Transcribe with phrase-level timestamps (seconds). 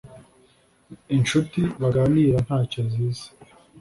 [1.15, 3.27] incuti baganira nta cyo zizi